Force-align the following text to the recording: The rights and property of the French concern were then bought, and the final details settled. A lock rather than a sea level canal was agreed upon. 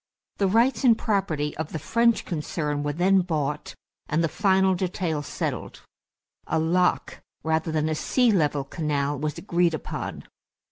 The 0.37 0.47
rights 0.47 0.83
and 0.83 0.97
property 0.97 1.55
of 1.57 1.73
the 1.73 1.77
French 1.77 2.25
concern 2.25 2.81
were 2.81 2.91
then 2.93 3.21
bought, 3.21 3.75
and 4.09 4.23
the 4.23 4.27
final 4.27 4.73
details 4.73 5.27
settled. 5.27 5.81
A 6.47 6.57
lock 6.57 7.21
rather 7.43 7.71
than 7.71 7.87
a 7.87 7.93
sea 7.93 8.31
level 8.31 8.63
canal 8.63 9.19
was 9.19 9.37
agreed 9.37 9.75
upon. 9.75 10.23